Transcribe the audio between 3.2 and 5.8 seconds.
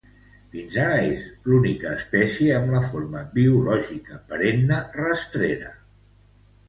biològica perenne rastrera.